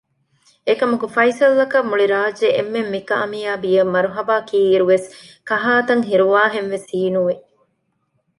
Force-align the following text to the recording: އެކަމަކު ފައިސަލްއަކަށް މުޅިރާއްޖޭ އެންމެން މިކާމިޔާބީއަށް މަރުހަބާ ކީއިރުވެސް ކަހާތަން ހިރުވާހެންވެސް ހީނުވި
އެކަމަކު 0.67 1.05
ފައިސަލްއަކަށް 1.15 1.89
މުޅިރާއްޖޭ 1.91 2.47
އެންމެން 2.55 2.89
މިކާމިޔާބީއަށް 2.93 3.93
މަރުހަބާ 3.95 4.35
ކީއިރުވެސް 4.49 5.07
ކަހާތަން 5.49 6.03
ހިރުވާހެންވެސް 6.09 6.87
ހީނުވި 6.93 7.35